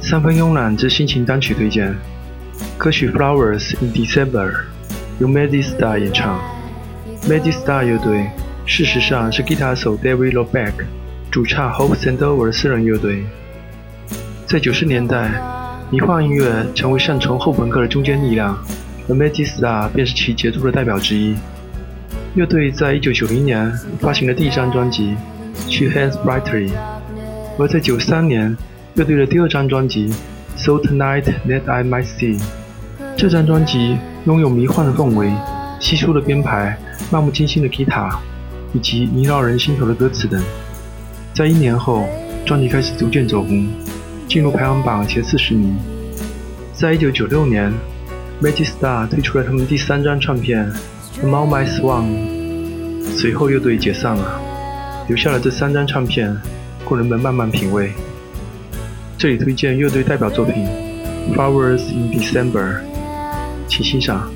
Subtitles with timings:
[0.00, 1.94] 三分慵懒之心情单曲推荐，
[2.76, 4.50] 歌曲《Flowers in December》
[5.18, 6.40] 由 Maddie Star 演唱。
[7.24, 8.30] Maddie Star 乐队
[8.64, 10.72] 事实上是吉他手 David Lobeck、
[11.30, 13.24] 主唱 Hope Sandover 的私人乐队。
[14.46, 15.57] 在九十年代，
[15.90, 18.58] 迷幻音乐成为擅长后朋克的中坚力量，
[19.08, 21.34] 而 Magic Star 便是其杰出的代表之一。
[22.34, 25.16] 乐队在一九九零年发行了第一张专辑
[25.70, 26.68] 《She Hands Brightly》，
[27.58, 28.54] 而在九三年，
[28.96, 30.10] 乐队的第二张专辑
[30.56, 32.38] 《So Tonight That I Might See》。
[33.16, 35.32] 这张专辑拥有迷幻的氛围、
[35.80, 36.76] 稀疏的编排、
[37.10, 38.20] 漫不经心的吉他，
[38.74, 40.38] 以及萦绕人心头的歌词等。
[41.32, 42.04] 在一年后，
[42.44, 43.66] 专辑开始逐渐走红，
[44.28, 45.74] 进入排行榜前四十名。
[46.74, 47.72] 在一九九六年
[48.40, 50.70] m a g i Star 推出了他们第三张唱片
[51.24, 52.04] 《Among My Swan》，
[53.04, 54.40] 随后乐队解散了，
[55.08, 56.36] 留下了这三张唱片
[56.84, 57.90] 供人们慢慢品味。
[59.16, 60.54] 这里推荐乐队代表作品
[61.34, 62.52] 《Flowers in December》，
[63.66, 64.30] 请欣赏。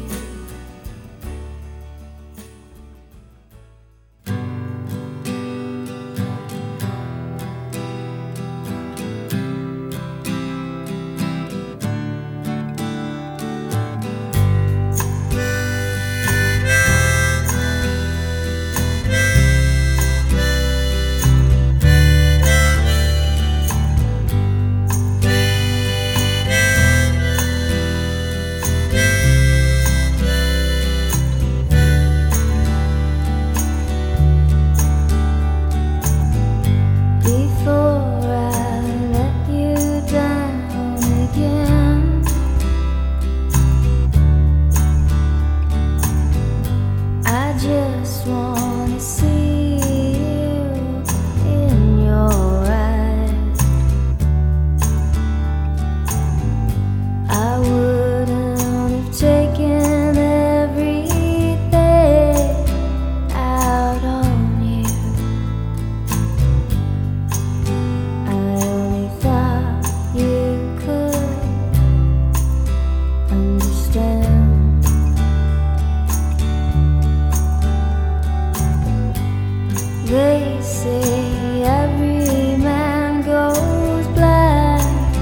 [80.23, 85.17] They say every man goes blind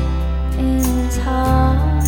[0.58, 2.04] in his heart,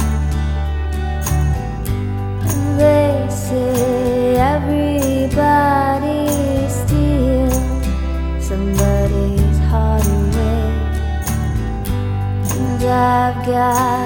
[2.49, 6.21] and they say everybody
[6.69, 7.57] steals
[8.49, 10.65] somebody's heart away.
[12.57, 14.02] And I've got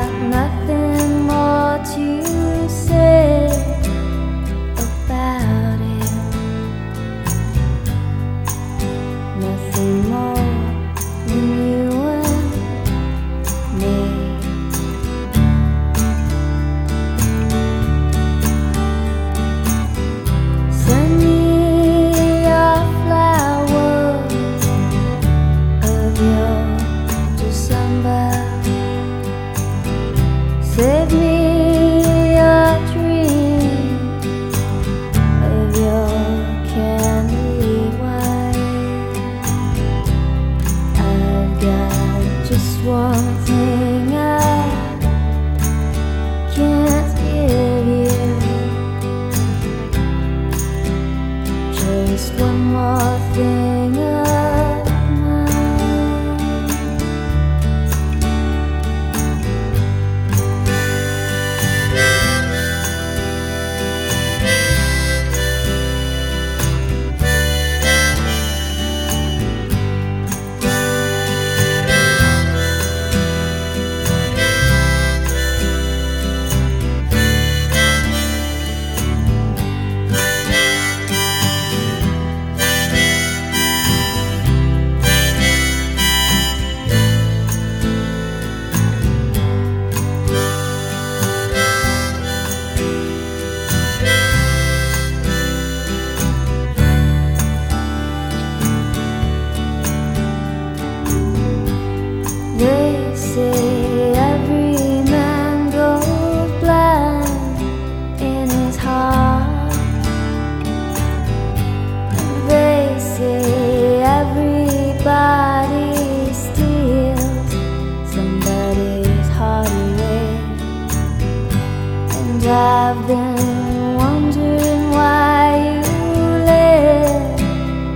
[122.88, 126.02] I've been wondering why you
[126.46, 127.40] let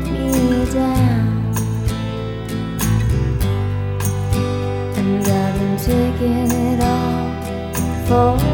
[0.02, 1.54] me down.
[4.98, 7.22] And I've been taking it all
[8.06, 8.49] for